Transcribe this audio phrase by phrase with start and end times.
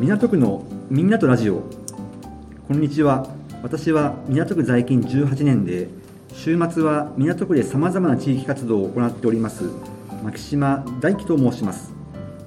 [0.00, 1.64] 港区のみんなとラジオ。
[2.68, 3.28] こんにちは。
[3.64, 5.88] 私は港区在勤18年で
[6.32, 9.64] 週末は港区でさまざまな地域活動を行っております
[10.22, 11.92] 牧島大樹と申します。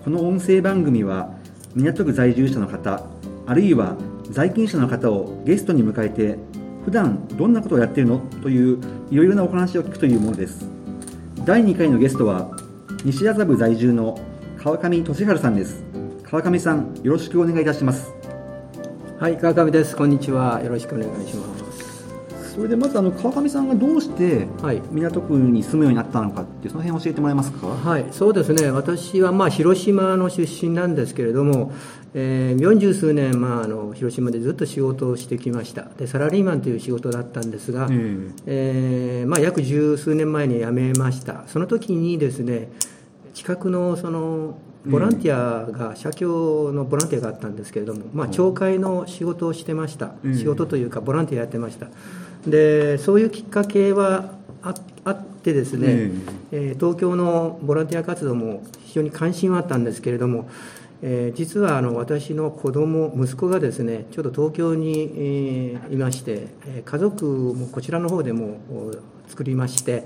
[0.06, 1.36] この音声番組は
[1.76, 3.04] 港区在住者の方
[3.46, 3.98] あるいは
[4.30, 6.40] 在勤者の方をゲストに迎えて
[6.86, 8.20] 普段どんなことをやっているの？
[8.42, 8.80] という
[9.12, 10.66] いろいろなお話を聞くというものです。
[11.44, 12.50] 第2回のゲストは
[13.04, 14.18] 西麻布在住の
[14.58, 15.91] 川上俊治さんです。
[16.32, 18.14] 川上さんよろしくお願いいたします。
[19.20, 19.98] はい川上です。
[19.98, 20.62] こんにちは。
[20.64, 22.54] よろしくお願いします。
[22.56, 24.82] それでまずあの川上さんがどうしてはい。
[24.92, 27.68] 港区に住むようになったのかってその辺教えてもらえますか？
[27.68, 28.72] はいそうですね。
[28.72, 31.74] 私はまあ広島の出身なんですけれども、
[32.14, 35.90] えー、40数年、まあ、あの広島でずっと仕事をしてきました。
[35.98, 37.90] でサラリーマンという仕事だったんですが、
[38.46, 41.44] えーまあ、約十数年前に辞めました。
[41.48, 42.70] その時にですね
[43.34, 50.38] 近くのそのボランティアが、社協のボランティアがあったんですけれども、まあ、町会の仕事をしてました、うん。
[50.38, 51.88] 仕事というかボランティアやってました。
[52.48, 54.74] でそういうきっかけはあ
[55.04, 56.22] あってですね、うん。
[56.52, 60.50] えー東京のボランティア活動も非常に関心はあったんですけれども、
[61.04, 68.92] えー実はあの私の子供息子がですねちょっと東京に、えーいまして、えー家族もこちらの方でもお
[69.28, 70.06] 作りまして、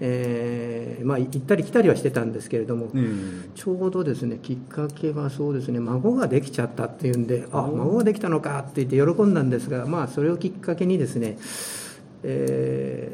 [0.00, 3.50] えーまあ、行ったり来たりはしてたんですけれども、うん。
[3.54, 11.36] ちょうどですねきっかけはそうですね孫ができちゃったっていうんであ孫ができたのかって言って喜んだんですがまあそれをきっかけにですね、
[12.22, 13.12] え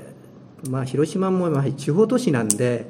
[0.65, 2.87] ーまあ、広島もまあ地方都市なんで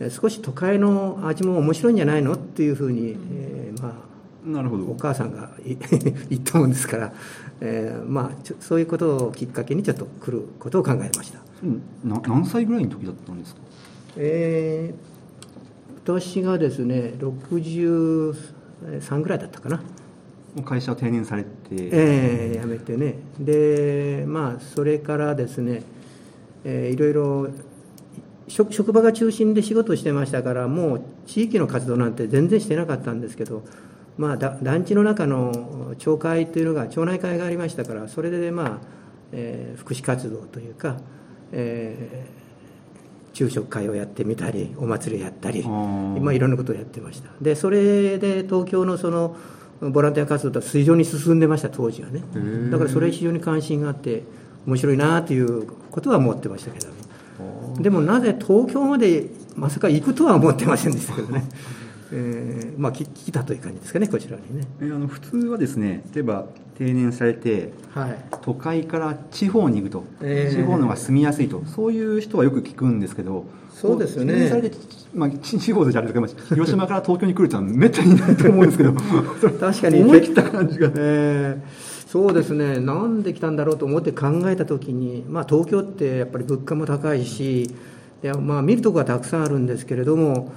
[0.00, 3.92] えー少し都会の味も面白いんじゃないのっていうふうに、えーまあ、
[4.44, 4.84] なるほど。
[4.84, 5.76] お母さんがい
[6.30, 7.12] 言ったもんですから、
[7.60, 11.38] えーまあ、そういうことをきっかけにちょっと来ることを考えました。
[11.62, 11.82] うん。
[12.04, 13.60] な何歳ぐらいの時だったんですか？
[14.16, 15.12] えー
[16.04, 18.34] 私がですね63
[19.22, 19.82] ぐらいだったかな、も
[20.56, 23.14] う会社を定年されて、えー辞めてね。
[23.38, 25.84] でまあそれからですね、
[26.64, 27.48] えーいろいろ
[28.48, 33.62] 職職場が中心で仕事をしてましたからもう地域の活動なんて全然してなかったんですけど
[34.18, 38.78] まあだ団地の中の町会というのが町内会がありましたからそれでまあ、
[39.32, 40.98] えー福祉活動というか、
[41.52, 42.42] えー
[43.34, 47.30] 昼食会をやってみたりお祭りをやったりまあ、いろんなことをやってました。
[47.40, 49.36] でそれで東京のその
[49.80, 52.22] ボランティア活動とは非常に進んでました当時はね。
[52.70, 54.22] だからそれ非常に関心があって
[54.66, 56.88] 面白いなということは思ってましたけど
[57.82, 61.44] でもなぜ東京までまさか行くとは思ってませんでしたけどね、
[62.12, 64.66] えーまあき来たという感じですかねこちらにね。
[64.80, 66.46] えあの普通はですね例えば
[66.76, 68.18] 定年されてはい。
[68.42, 70.56] 都会から地方に行くと、えー。
[70.56, 71.62] 地方の方が住みやすいと。
[71.66, 74.34] そういう人はよく聞くんですけどそうですよね。
[74.34, 74.76] こ定年されて、
[75.14, 78.92] まあ、地地方でじゃあれですけどまあ広島から東京に来るってのはめったにないと思うんですけど。
[79.58, 80.02] 確かに。
[80.02, 82.78] 思い切った感じがえーそうですね。
[82.78, 87.70] なんで来たんだろうと思って考えた時に、まあ、東京ってやっぱり物価も高いしい
[88.20, 90.52] や、まあ、見るとこはたくさんあるんですけれども、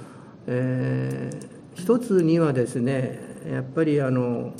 [0.46, 4.54] えー一つにはですねやっぱりあの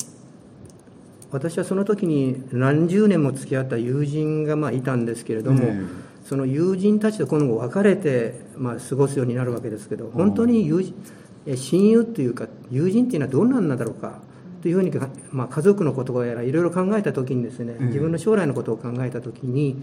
[1.32, 6.02] 私はその時に何十年も付き合った友人がまあいたんですけれども、うん。
[6.24, 10.92] その友人たちと今後別れて、まあ、過ごすようになるわけですけど本当に友人
[11.46, 14.18] え親友っていうか友人っていうのはどんなんなんだろうか
[14.60, 17.86] というふうにか、まあ、家族のことやらいろいろ考えた時にですねうん。
[17.86, 19.80] 自分の将来のことを考えた時に、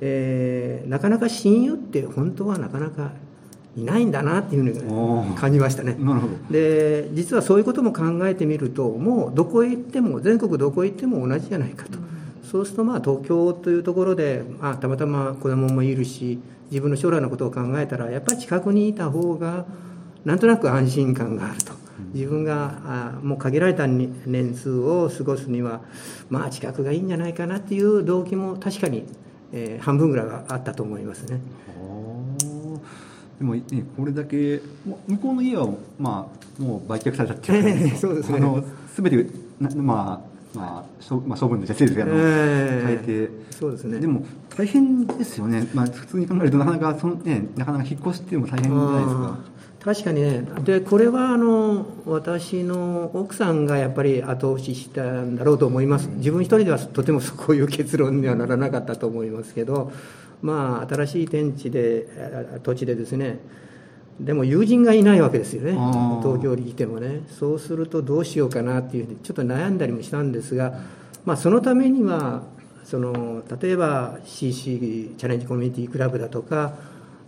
[0.00, 3.12] えーなかなか親友って本当はなかなか
[3.76, 5.30] いないんだなっていうふうおー。
[5.30, 5.96] に感じましたね。
[5.98, 6.34] なるほど。
[6.50, 11.98] で実はそういうことも考えてみるともうどこへ行っても全国どこへ行っても同じじゃないかと、
[12.50, 19.64] そうするとまあ東京というところで、まあ、たまたま子供もいるし自分の将来のことを考えたらやっぱり近くにいた方が
[20.24, 21.72] なんとなく安心感があると。
[22.14, 25.82] 自分があもう限られたに年数を過ごすには
[26.30, 29.04] まあ近くがいいんじゃないかなっていう動機も確かに、
[29.52, 31.40] えー半分ぐらいはあったと思いますね。
[33.40, 33.62] でも、ね、
[33.96, 34.60] これだけ
[35.08, 35.66] 向こうの家は、
[35.98, 38.36] まあ、もう売却されたっていうええそうですね。
[38.36, 38.62] あの
[38.94, 40.22] 全てなま
[40.54, 43.02] あ、まあ、処まあ処分で失礼ですけど、ええ。
[43.06, 43.30] 変えて。
[43.54, 43.98] そうですね。
[43.98, 49.38] でも大変ですよね、まあ、普通に考えるとなかなかその、ね、なかなか引っ越しっていうのも大変じゃないですか。
[49.80, 50.44] 確かにね。
[50.62, 56.10] でこれはあの私の奥さんがやっぱり後押ししたんだろうと思います。
[56.16, 59.90] 自分一人ではとてもこういう結論にはならなかったと思いますけど
[60.42, 62.06] まあ新しい天地で
[62.54, 63.38] あ土地でですね
[64.18, 65.72] でも友人がいないわけですよね。
[66.22, 67.22] 東京に来てもね。
[67.28, 70.74] そうするとどうしようかなっていうふうにちょっと悩んだりもしたんですが、
[71.24, 72.42] まあ、そのためには
[72.84, 76.74] その例えば CC チャレンジコミュニティクラブだとか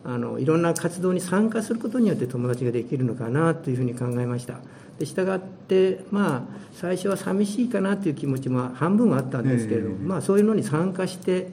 [0.05, 4.59] あのいろんな活動に参加することによって友達ができるのかなというふうに考えました。
[4.99, 6.43] でしたがっってまあ
[6.75, 11.49] 最初は寂しいかなという気持ちも半分はあったんですけれども、えーまあ、そういうのに参加して、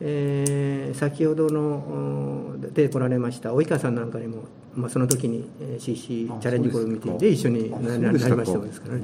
[0.00, 4.44] えー先ほどのうん出てこられました及川さんなんかにも、
[4.74, 9.02] まあ、その時にえー CC あチャレンジコミュニティで一緒にあなりましたですからね。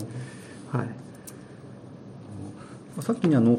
[0.70, 0.88] はい。
[3.00, 3.58] さっきにあの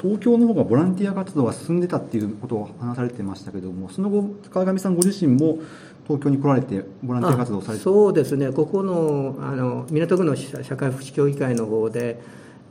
[0.00, 5.58] 東京の方がボランティア活動が進んでたっていうことを話されてましたけどもその後川上さんご自身も
[6.04, 7.84] 東京に来られてボランティア活動をされて。
[7.84, 12.20] そうですね、ここのあの港区の社社会福祉協議会の方で、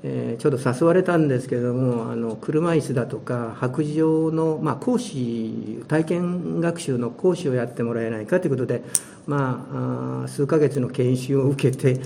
[0.04, 8.82] えーちょうど誘われたんですけれども、あの車椅子だとか、白状の、まあ、講師、体験学習の講師をやってもらえないかということで、
[9.28, 12.02] まあ、あー数ヶ月の研修を受けて、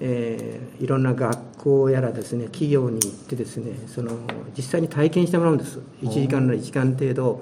[0.00, 4.18] えーいろんな学校やらですね企業に行ってですねその
[4.56, 5.78] 実際に体験してもらうんです。
[6.02, 7.40] 1時間の1時間程度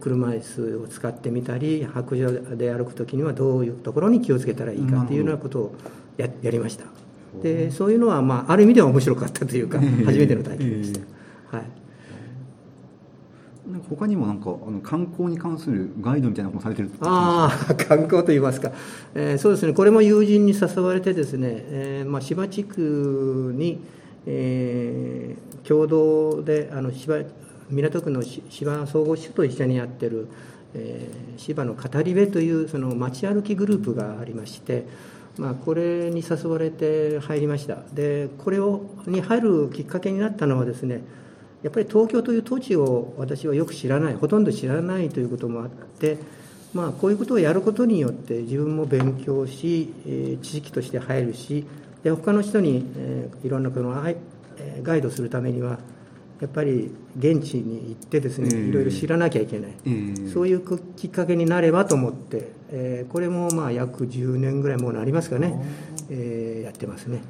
[0.00, 5.74] 車椅子を使ってみたり白状で歩く時にはどういうところに気をつけたらいいかというようなことを
[6.16, 6.86] ややりました
[7.40, 11.66] でそういうのは、まあ、ある意味では面白かったというかええ初めての体験でした、はい。
[13.70, 18.72] なんか他にもなんかあの観光に関するガイドみたいなこともされてるああ観光といいますか、
[19.14, 23.80] えーそうですねこれも友人に誘われてですね、えーまあ、芝地区に、
[24.26, 27.20] えー共同であの芝
[27.70, 30.26] 港区のし芝総合支所と一緒にやってる、
[30.74, 34.86] えー芝の語り部というその街歩きグループがありまして、
[35.38, 37.78] まあ、これに誘われて入りました。
[37.92, 41.02] でこれをに入るきっかけになったのはですね
[41.62, 46.18] やっぱり東京という土地を私はよく知らないほとんど知らないということもあって、
[46.74, 51.64] まあ、こういうことをやることによって自分も勉強し、えー知識として入るし
[52.02, 53.94] で他の人に、えーいろんなこの
[54.82, 55.78] ガイドするためには
[56.40, 65.54] やっぱり現地に行ってですねええいろいろ知らなきゃいけない、えーそういうきっかけになればと思って、えーこれもまあ約10年ぐらいもうなりますかね、
[66.10, 67.22] えーやってますね。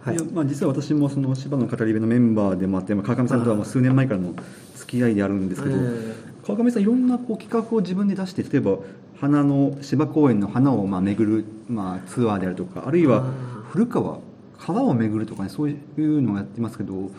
[0.00, 0.22] はい。
[0.32, 4.34] まあ、実は私もその芝の語り部のメンバーでもあって、まあ、川上さんとはもう数年前からの
[4.74, 6.14] 付き合いであるんですけど、えー。
[6.44, 8.78] 川上さんいろんなこう企画を自分で出して例えば
[9.20, 13.22] 花の芝公園の花をまあ巡る、まあ、ツアーであるとかあるいはあ
[13.70, 14.18] 古川
[14.58, 17.10] 川を巡るとかねそういうのをやってますけど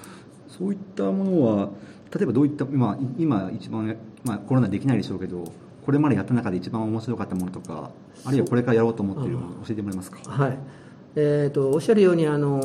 [0.50, 1.70] そういったものは
[2.14, 3.96] 例えばどういった今今一番、
[4.26, 5.52] まあ、コロナできないでしょうけど
[5.86, 7.92] これまでやった中で一番面白かったものとか
[8.26, 10.20] あるいはこれからやろうと思っているもの教えてもらえますか？
[10.30, 10.58] はい。
[11.16, 12.60] えー、とおっしゃるようにあの、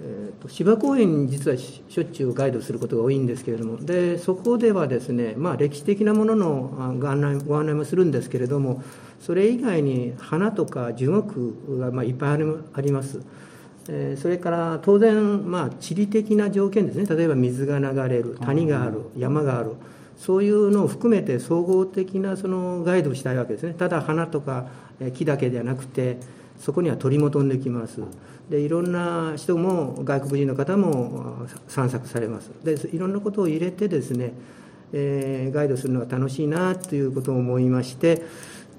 [0.00, 8.82] えー、と芝公園に実はししょっちゅうガイドすることが多いんですけれどもでそこではですね、まあ、歴史的なもののあご案内ご案内もするんですけれども
[9.20, 13.20] それ以外に花とか樹木がまあいっぱいありあります。
[13.88, 17.06] えーそれから当然、まあ、地理的な条件ですね。
[17.06, 19.74] 例えば水が流れる谷がある山がある
[20.16, 23.74] そういうのを含めて総合的なそのガイドをしたいわけですね。
[23.74, 24.66] ただ花とか
[25.00, 26.18] えー木だけではなくて
[26.58, 28.00] そこには鳥も飛んできます。
[28.50, 32.50] でいろんな人も外国人の方もあ散策されます。
[32.64, 34.32] でいろんなことを入れてですね、
[34.92, 38.22] えーガイドするのが楽しいなということを思いまして、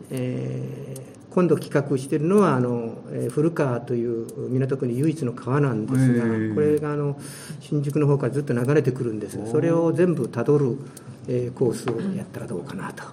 [0.10, 6.24] えー今度企画しているのはあの、えー古川という港区に唯一の川なんですが、
[6.56, 7.16] これがあの
[7.60, 9.38] 新宿の方からずっと流れてくるんです。
[9.38, 10.78] がそれを全部たどる、
[11.28, 13.04] えーコースをやったらどうかなと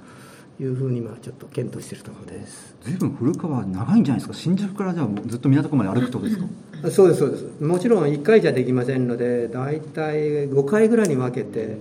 [0.62, 2.74] いうふうに今ちょっと検討しているところです。
[2.82, 4.34] 随分古川長いんじゃないですか。
[4.34, 6.44] 新宿からじゃあずっと港区まで歩くとですか？
[6.90, 7.44] そうですそうです。
[7.62, 11.76] もちろん1回じゃできませんので大体5回ぐらいに分けて、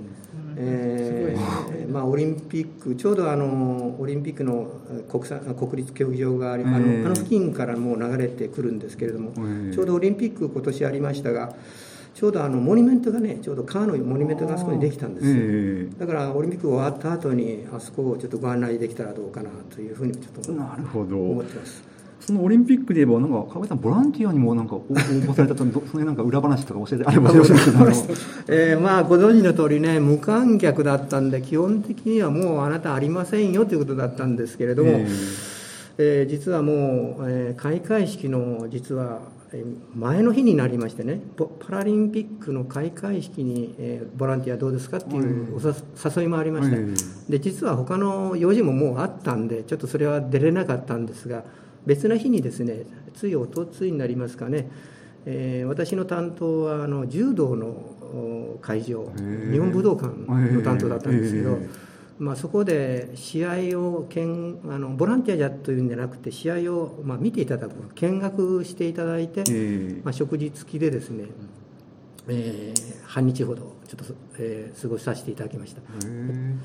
[0.56, 11.54] えーまあ、オリンピックちょうどあのオリンピックのえー国際国立競技場がありあの,、えーあの付近からもう流れてくるんですけれども、えーちょうどオリンピック今年ありましたが
[12.14, 21.18] ちょうどあのモニュメントがねちょうど川のモニュメントがあそこにできたんですよ、えだからオリンピック終わった後にあそこをちょっとご案内できたらどうかなというふうにちょっとえなるほど。
[21.18, 21.94] 思ってます。
[22.26, 27.92] そのオリンピックで言えばなんか川上さんボランティアにもなんか応募されたとど その辺なんか裏話とか教えてあればよろしいですけどあの
[28.48, 35.08] えーまあご存知の通りね無観客だったんで基本的にはもうあなたありませんよということだったんですけれども、え
[35.98, 39.22] えー実はもう、えー開会式の実は
[39.52, 45.74] えー前の日になりましてねポパラリンピックの開会式に、えーボランティアどうですかっていうおさ
[46.20, 46.86] 誘いもありました、え
[47.30, 51.44] で実は他の用事ももうあったんでちょっとそれは出れなかったんですが
[51.86, 52.84] 別な日にですね
[53.14, 54.70] ついおとついになりますかね、
[55.26, 61.58] えー私の担当はあの柔道のお会場日本武道館の担当だったんですけど、
[62.20, 71.26] まあ、そこで試合をけんあのボランティアじゃというんじゃなくて試合をまあ見ていただく見学していただいて、えまあ、食事付きでですね、
[72.28, 75.82] えー半日ほどちょっと、えー過ごさせていただきました。
[76.06, 76.56] え。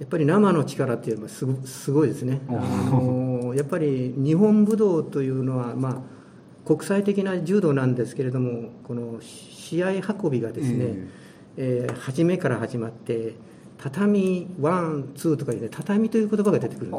[0.00, 2.40] やっぱり生の力っていうのはすごすごいですね。
[2.48, 6.22] あのやっぱり日本武道というのは、まあ
[6.64, 9.90] 国際的な柔道なんですけれどもこの試合
[10.22, 11.08] 運びがですね、
[11.56, 13.34] えー、えー、初めから始まって
[13.82, 16.92] 畳ワンツーとかで畳という言葉が出てくる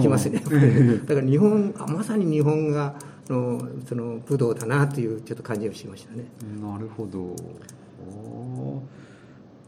[0.00, 0.40] きますね。
[1.06, 2.94] だから日本まさに日本が
[3.30, 6.24] のその武道だなというちょっと感じをしましたね。
[6.60, 7.34] なるほど。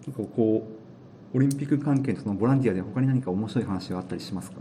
[0.06, 0.66] なんかこ
[1.32, 4.58] うオリンピック関係のそのボランティアで他に何か面白い話があったりしますか？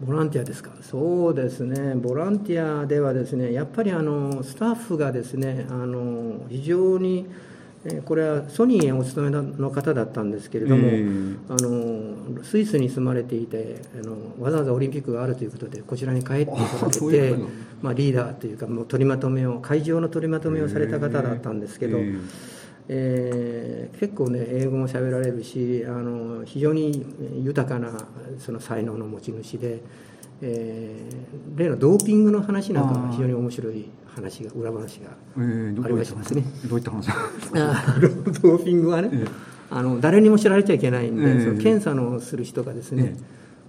[0.00, 0.70] ボランティアですか？
[0.80, 1.94] そうですね。
[1.96, 7.26] ボランティアではですねやっぱりあのスタッフがですねあの非常に
[8.04, 17.34] これはソニーへお勤めの方だったんですけれども、えー、あのスイスに住まれていてあのわざわざオリンピックがあるということでこちらに帰っていただいて
[17.82, 22.20] まあ、リーダーというかもう取りまとめを会場の取りまとめをされた方だったんですけど、えー。
[22.88, 27.04] えー、結構ね英語も喋られるしあの非常に
[27.42, 27.92] 豊かな
[28.38, 29.80] その才能の持ち主で、
[30.40, 36.44] えー、例のドーピングの話なんかは非常に面白い話が裏話がありましますね。
[36.44, 37.08] えー、どういった話？
[38.42, 39.28] ドーピングはね、えー、
[39.70, 43.16] あの誰にも知られちゃいけないんで、えー、その検査のする人がですね、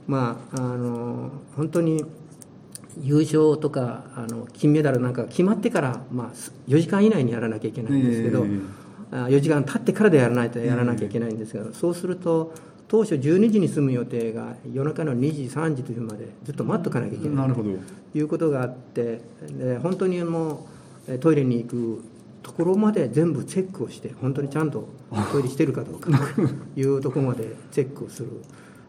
[0.07, 2.03] まああの本当に
[3.01, 6.29] 優勝とかあの金メダルなんか決まってから、まあ、
[6.67, 8.45] 4時間以内にやらなきゃいけないんですけど。
[9.13, 12.51] 4時間経ってからでやらないとやらなきゃいけないんですが、そうすると
[12.93, 17.49] 当初12時に済む予定が夜中の2時3時というまでずっと待っとかなきゃいけない。
[17.51, 17.63] と
[18.13, 19.19] いうことがあって
[19.49, 20.67] で本当にも
[21.07, 22.03] うトイレに行く
[22.43, 24.89] ところまで全部チェックをして本当にちゃんと
[25.31, 26.41] トイレしてるかどうかと
[26.79, 28.29] いうところまでチェックをする。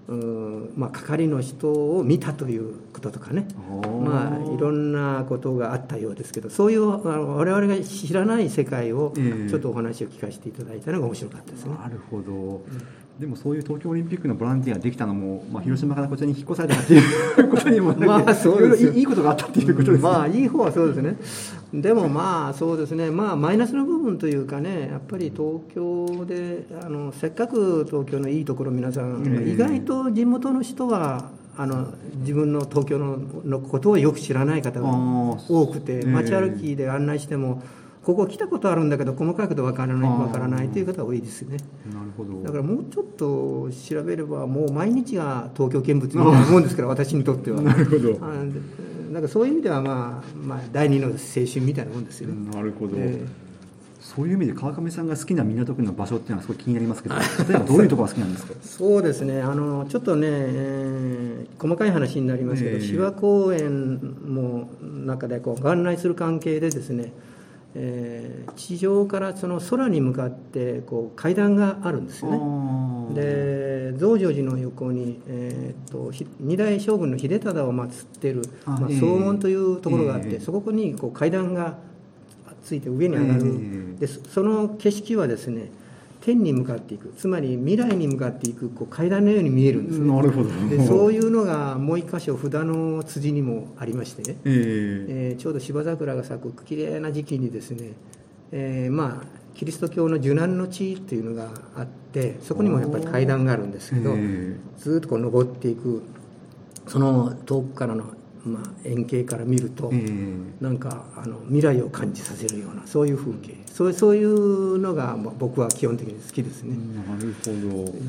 [0.07, 3.49] うんまあ、係の人を見たということとかね、
[4.05, 9.15] まあ、いろんなことがあったようですけどそういう我々が知らない世界を
[9.49, 11.75] ちょっとお話を聞かせていただいたのが面白かったですね。
[11.81, 12.61] なるほど、うん
[13.19, 17.03] でもそういう東京オリンピックのボランティアができたのも、まあ、広島からこちらに引っ越されたっていう
[17.49, 21.17] ことにもまあそうですいいことがあったっていうことです、ね、まあいい方はそうですね。
[21.73, 23.11] でもまあそうですね。
[23.11, 37.63] まあマイナスの部分というかねやっぱり東京であのせっかく東京のいいところ皆さん、意外と地元の人はあの自分の東京ののことをよく知らない方が多くて街歩きで案内しても、
[38.05, 41.57] ここ来たことあるんだけど細かいことわからないわからないという方が多いですね。
[41.93, 42.43] なるほど。
[42.43, 47.61] だからもうちょっと調べればもう毎日が東京見物みたいなもんですから私にとっては。
[47.63, 48.19] なるほど。
[49.13, 51.13] なんかそういう意味では、まあ、まあ第二の青
[51.47, 52.51] 春みたいなもんですよね。
[52.55, 53.45] なるほど、えー
[54.05, 57.15] そういう意味で川上さんが好きな港区の場所っていうのはすごい気になりますけど
[57.49, 58.53] 例えばどういうところが好きなんですか？
[58.63, 59.41] そうですね。
[59.41, 64.69] あのちょっとね、えー、細かい話になりますけど、えー、芝公園も
[65.07, 67.13] 中でこう案内する関係でですね
[67.77, 73.15] えー、地上からその空に向かってこう階段があるんですよね。
[73.15, 81.77] で増上寺の横に、えーと、二代将軍の秀忠を祀っている、まあ、総門というところがあって、えー、そこにこう階段が
[82.63, 85.71] ついて上に上がる、えー、でその景色はですね
[86.25, 87.13] 天に向かっていく。
[87.19, 90.11] つまり未来に向かっていくこう階段のように見えるんですね。
[90.11, 90.51] なるほど。
[90.71, 97.93] でそういうのがもう一箇所札の辻にもありましてね、えー、えー、ちょうど芝桜が咲くきれいな時期にですね、
[98.53, 106.03] えー、まあキリスト教の受難の地っていうのがあってそこにもやっぱり階段があるんですけど、えー、ずっとこう登っていく。
[106.87, 108.05] その遠くからの
[108.47, 113.57] まあ、円形から見ると、えー、なんかあの未来を感じさせるようなそういう風景。
[113.73, 116.77] そうそういうのが、まあ、僕は基本的に好きですね。
[117.07, 118.03] なるほど、えー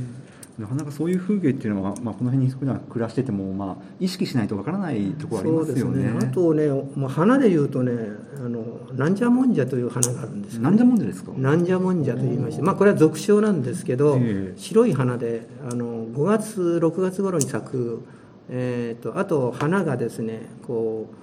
[0.57, 6.03] なかなかそういう風景っていうのは、まあ、この辺に普段暮らしてても、まあ、意識しないとわからないところありますよね。
[6.13, 6.17] ね。
[6.17, 7.91] あとね、まあ、花でいうとね
[8.37, 8.63] あの
[8.93, 11.33] なんじゃもんじゃという花があるんです、ね、なんじゃもんじゃですか？
[11.35, 18.03] なんじゃもんじゃと言いまして、まあ、これは俗称なんですけど、えー、白い花であの5月6月頃に咲く
[18.49, 21.15] えーと、あと花がですねこう、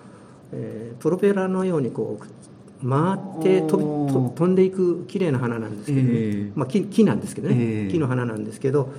[0.52, 8.92] えー、プロペラのようにこう回って飛飛んでいく綺麗な花なんですけど、ね、えー、まあ、木木なんですけどね、えー、木の花なんですけど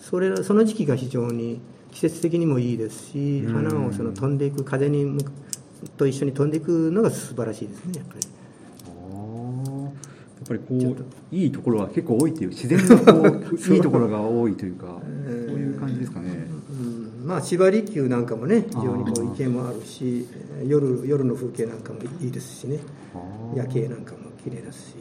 [0.00, 1.60] それその時期が非常に
[1.92, 5.22] 季節的にもいいですし、うん、花をその飛んでいく風に
[5.96, 8.26] と一緒に飛んでいくのが素晴らしいですねやっぱり。
[10.36, 10.96] やっぱりこ
[11.32, 16.46] ういいところは結構多いという自然のこう いいところが多いというかそういう感じですかね。
[17.26, 20.28] まあ、芝離宮なんかもね非常にこう池もあるし
[20.64, 22.78] 夜夜の風景なんかもいいですしね。
[23.54, 24.96] 夜景なんかも綺麗ですし。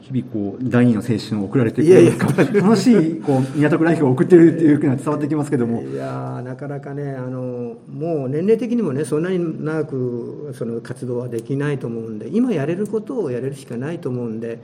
[0.00, 14.60] 日々こう第二の青春を送られていや楽しいこう港区ライフを送ってるっていうのは伝わってきますけどもいやなかなかねあのもう年齢的にもねそんなに長くその活動はできないと思うんで今やれることをやれるしかないと思うんで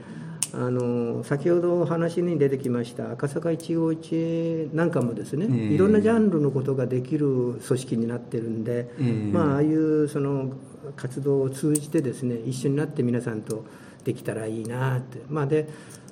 [0.57, 10.53] あの先ほどお話に出てきました赤坂一号地なんかもですね、えーいろんなジャンルのことができる組織になってるんで、えーまあああいうその
[10.95, 13.65] 活動を通じてですね一緒になって皆さんと
[14.03, 15.19] できたらいいなって。
[15.29, 15.67] まあで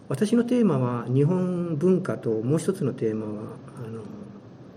[0.09, 3.31] 私のテーマは日本文化ともう一つのテーマは
[3.77, 4.01] あの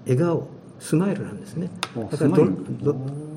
[0.05, 1.69] 笑顔スマイルなんですね。
[1.97, 2.45] あだから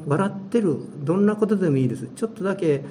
[0.06, 2.08] 笑ってるどんなことでもいいです。
[2.16, 2.84] ちょっとだけ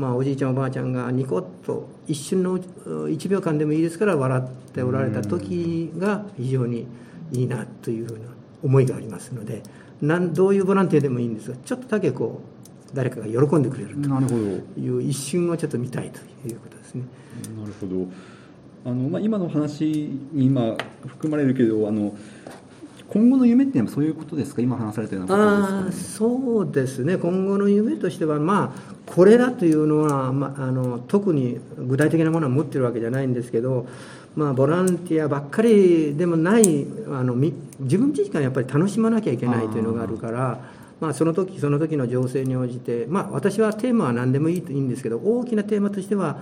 [0.00, 6.86] まあ、おじいちゃんおばあちゃんがニコッと一瞬の1秒間でもいいですから笑っておられた時が非常に
[7.32, 8.24] いいなというふうな
[8.62, 9.62] 思いがありますので
[10.00, 14.36] なんどういうボランティアでもいいんですがちょっとだけこう誰かが喜んでくれるなるほど。
[14.36, 17.04] という一瞬をちょっと見たいということですね。
[17.60, 18.08] なるほど。
[18.84, 19.84] あの、まあ、今の話
[20.32, 20.76] に今
[21.06, 22.14] 含まれるけどあの
[23.12, 24.62] 今後の夢っていうのはそういうことですか？
[24.62, 27.18] 今話されたようなあーことですか、そうですね。
[27.18, 33.86] 今後の夢としてはまあこれだというのは、まあ、あの特に具体的なものは持ってるわけじゃないんですけど、
[34.36, 40.60] まあ、ボランティアばっかりでもないあのみ自分自身がやっぱり楽しまなきゃいけないというのがあるから
[41.00, 46.40] まあ、その時その時の情勢に応じて、まあ、私はテーマは何でもいいといいんですけど大きなテーマとしては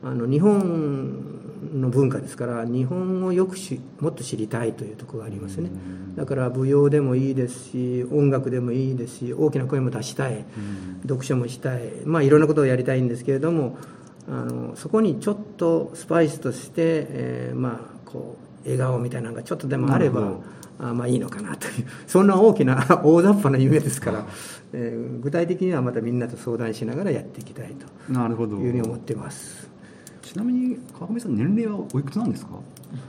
[0.00, 1.35] あの日本
[1.72, 5.70] の文化ですから日本をよくしもっと知りたいというところがありますね。
[6.16, 10.44] だから舞踊でもいいですし音楽でもいいですし大きな声も出したい。
[11.02, 11.80] 読書もしたい。
[12.04, 13.78] まあいろんなことをやりたいんですけれども
[14.28, 20.34] あのそこにちょっとスパイスとして、えーまあこう笑顔みたいなのがちょっとでもあれば
[20.80, 21.86] あまあいいのかなという。
[22.06, 24.26] そんな大きな 大雑把な夢ですから、
[24.72, 27.86] えー具体的にはまたみんなと相談しながらやっていきたいと
[28.62, 29.68] いうふうに思ってます。
[30.32, 32.50] ちなみに川上さん年齢はおいくつなんですか？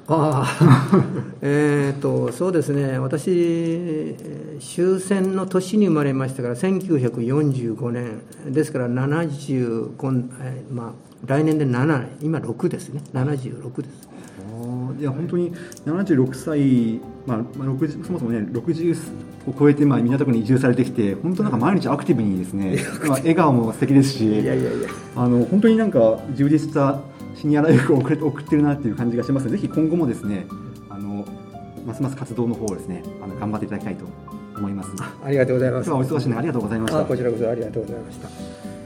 [0.07, 1.03] ああ
[1.41, 2.97] えーとそうですね。
[2.99, 8.21] 私えー終戦の年に生まれましたから1945年
[8.51, 10.91] ですから70今、えーまあ、
[11.27, 13.01] 来年で7今6ですね。
[13.13, 14.09] 76です。
[14.39, 15.51] ああいや本当に
[15.85, 18.95] 76歳、まあ、まあ60そもそもね60
[19.47, 26.99] を超えて、まあ、港区に移住されてきて本当なんか毎日アクティブにですね、まあ、笑顔も素敵ですしいやいやいやあの本当になんか充実した
[27.35, 30.47] シニアライフを送ってるなっていう感じがしますのでぜひ今後もですね
[30.89, 31.25] あの
[31.85, 34.05] ますます活動の方をですねあの頑張っていただきたいと
[34.57, 34.89] 思います。
[35.23, 37.05] ありがとうございます今日はお忙しいのでありがとうございましたあ。
[37.05, 38.76] こちらこそありがとうございました